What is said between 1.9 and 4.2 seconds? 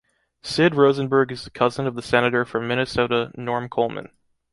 the senator from Minnesota Norm Coleman.